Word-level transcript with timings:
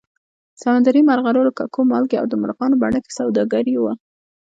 سمندري 0.61 1.01
مرغلرو، 1.09 1.55
ککو، 1.57 1.81
مالګې 1.91 2.17
او 2.21 2.25
د 2.29 2.33
مرغانو 2.41 2.79
بڼکو 2.81 3.15
سوداګري 3.17 3.75
وه 3.79 3.93